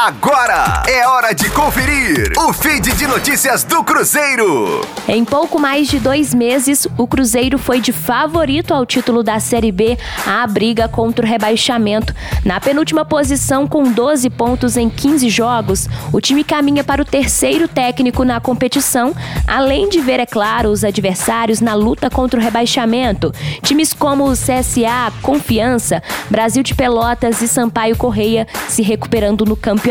Agora 0.00 0.84
é 0.86 1.04
hora 1.08 1.34
de 1.34 1.50
conferir 1.50 2.32
o 2.38 2.52
feed 2.52 2.92
de 2.92 3.04
notícias 3.04 3.64
do 3.64 3.82
Cruzeiro. 3.82 4.80
Em 5.08 5.24
pouco 5.24 5.58
mais 5.58 5.88
de 5.88 5.98
dois 5.98 6.32
meses, 6.32 6.86
o 6.96 7.04
Cruzeiro 7.04 7.58
foi 7.58 7.80
de 7.80 7.90
favorito 7.90 8.72
ao 8.72 8.86
título 8.86 9.24
da 9.24 9.40
Série 9.40 9.72
B 9.72 9.98
à 10.24 10.46
briga 10.46 10.86
contra 10.86 11.26
o 11.26 11.28
rebaixamento. 11.28 12.14
Na 12.44 12.60
penúltima 12.60 13.04
posição, 13.04 13.66
com 13.66 13.90
12 13.90 14.30
pontos 14.30 14.76
em 14.76 14.88
15 14.88 15.28
jogos, 15.28 15.88
o 16.12 16.20
time 16.20 16.44
caminha 16.44 16.84
para 16.84 17.02
o 17.02 17.04
terceiro 17.04 17.66
técnico 17.66 18.22
na 18.22 18.38
competição, 18.38 19.12
além 19.48 19.88
de 19.88 20.00
ver, 20.00 20.20
é 20.20 20.26
claro, 20.26 20.68
os 20.68 20.84
adversários 20.84 21.60
na 21.60 21.74
luta 21.74 22.08
contra 22.08 22.38
o 22.38 22.42
rebaixamento. 22.42 23.34
Times 23.62 23.92
como 23.92 24.30
o 24.30 24.34
CSA, 24.34 25.12
Confiança, 25.22 26.00
Brasil 26.30 26.62
de 26.62 26.72
Pelotas 26.76 27.42
e 27.42 27.48
Sampaio 27.48 27.96
Correia 27.96 28.46
se 28.68 28.80
recuperando 28.80 29.44
no 29.44 29.56
campeonato. 29.56 29.87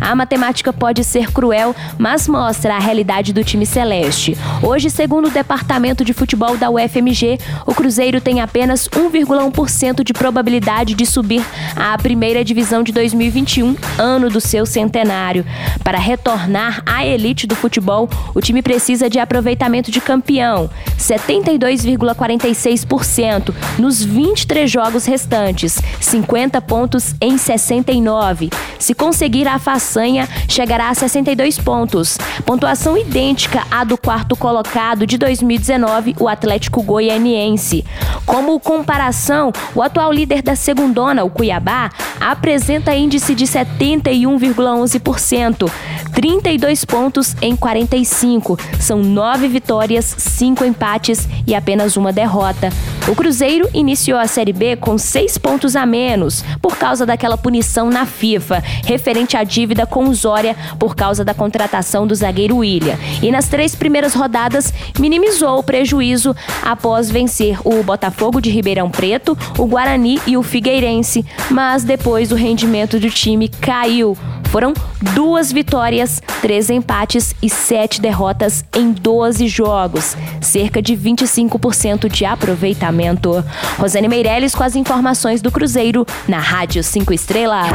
A 0.00 0.14
matemática 0.14 0.72
pode 0.72 1.02
ser 1.02 1.32
cruel, 1.32 1.74
mas 1.98 2.28
mostra 2.28 2.74
a 2.74 2.78
realidade 2.78 3.32
do 3.32 3.42
time 3.42 3.64
celeste. 3.64 4.36
Hoje, 4.62 4.90
segundo 4.90 5.28
o 5.28 5.30
departamento 5.30 6.04
de 6.04 6.12
futebol 6.12 6.56
da 6.56 6.70
UFMG, 6.70 7.38
o 7.66 7.74
Cruzeiro 7.74 8.20
tem 8.20 8.40
apenas 8.40 8.88
1,1% 8.88 10.04
de 10.04 10.12
probabilidade 10.12 10.94
de 10.94 11.06
subir 11.06 11.42
à 11.74 11.96
primeira 11.96 12.44
divisão 12.44 12.82
de 12.82 12.92
2021, 12.92 13.76
ano 13.96 14.28
do 14.28 14.40
seu 14.40 14.66
centenário. 14.66 15.44
Para 15.82 15.98
retornar 15.98 16.82
à 16.84 17.04
elite 17.04 17.46
do 17.46 17.56
futebol, 17.56 18.08
o 18.34 18.40
time 18.40 18.62
precisa 18.62 19.08
de 19.08 19.18
aproveitamento 19.18 19.90
de 19.90 20.00
campeão, 20.00 20.68
72,46% 21.04 23.54
nos 23.78 24.02
23 24.02 24.70
jogos 24.70 25.04
restantes, 25.04 25.78
50 26.00 26.62
pontos 26.62 27.14
em 27.20 27.36
69. 27.36 28.48
Se 28.78 28.94
conseguir 28.94 29.46
a 29.46 29.58
façanha, 29.58 30.26
chegará 30.48 30.88
a 30.88 30.94
62 30.94 31.58
pontos, 31.58 32.16
pontuação 32.44 32.96
idêntica 32.96 33.66
à 33.70 33.84
do 33.84 33.98
quarto 33.98 34.34
colocado 34.36 35.06
de 35.06 35.18
2019, 35.18 36.16
o 36.18 36.26
Atlético 36.28 36.82
Goianiense. 36.82 37.84
Como 38.24 38.58
comparação, 38.58 39.52
o 39.74 39.82
atual 39.82 40.10
líder 40.12 40.40
da 40.42 40.56
segundona, 40.56 41.22
o 41.24 41.30
Cuiabá, 41.30 41.90
apresenta 42.20 42.94
índice 42.94 43.34
de 43.34 43.46
71,11%, 43.46 45.70
32 46.14 46.84
pontos 46.84 47.36
em 47.42 47.56
45. 47.56 48.58
São 48.80 49.02
nove 49.02 49.48
vitórias, 49.48 50.14
cinco 50.16 50.64
empates 50.64 51.28
e 51.46 51.54
apenas 51.54 51.96
uma 51.96 52.12
derrota. 52.12 52.70
O 53.08 53.14
Cruzeiro 53.14 53.68
iniciou 53.74 54.18
a 54.18 54.26
Série 54.26 54.52
B 54.52 54.76
com 54.76 54.96
seis 54.96 55.36
pontos 55.36 55.76
a 55.76 55.84
menos, 55.84 56.42
por 56.62 56.76
causa 56.76 57.04
daquela 57.04 57.36
punição 57.36 57.90
na 57.90 58.06
FIFA, 58.06 58.62
referente 58.84 59.36
à 59.36 59.44
dívida 59.44 59.86
com 59.86 60.04
o 60.08 60.14
Zória 60.14 60.56
por 60.78 60.96
causa 60.96 61.24
da 61.24 61.34
contratação 61.34 62.06
do 62.06 62.14
zagueiro 62.14 62.58
William. 62.58 62.96
E 63.20 63.30
nas 63.30 63.48
três 63.48 63.74
primeiras 63.74 64.14
rodadas, 64.14 64.72
minimizou 64.98 65.58
o 65.58 65.62
prejuízo 65.62 66.34
após 66.62 67.10
vencer 67.10 67.58
o 67.64 67.82
Botafogo 67.82 68.40
de 68.40 68.50
Ribeirão 68.50 68.90
Preto, 68.90 69.36
o 69.58 69.66
Guarani 69.66 70.20
e 70.26 70.36
o 70.36 70.42
Figueirense. 70.42 71.26
Mas 71.50 71.84
depois 71.84 72.32
o 72.32 72.36
rendimento 72.36 72.98
do 72.98 73.10
time 73.10 73.48
caiu. 73.48 74.16
Foram 74.54 74.72
duas 75.16 75.50
vitórias, 75.50 76.22
três 76.40 76.70
empates 76.70 77.34
e 77.42 77.50
sete 77.50 78.00
derrotas 78.00 78.64
em 78.72 78.92
12 78.92 79.48
jogos, 79.48 80.16
cerca 80.40 80.80
de 80.80 80.96
25% 80.96 82.08
de 82.08 82.24
aproveitamento. 82.24 83.44
Rosane 83.76 84.06
Meirelles 84.06 84.54
com 84.54 84.62
as 84.62 84.76
informações 84.76 85.42
do 85.42 85.50
Cruzeiro 85.50 86.06
na 86.28 86.38
Rádio 86.38 86.84
5 86.84 87.12
Estrelas. 87.12 87.72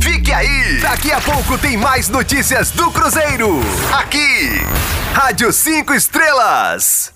Fique 0.00 0.32
aí! 0.32 0.80
Daqui 0.80 1.12
a 1.12 1.20
pouco 1.20 1.56
tem 1.58 1.76
mais 1.76 2.08
notícias 2.08 2.72
do 2.72 2.90
Cruzeiro. 2.90 3.60
Aqui, 3.96 4.50
Rádio 5.14 5.52
5 5.52 5.94
Estrelas. 5.94 7.15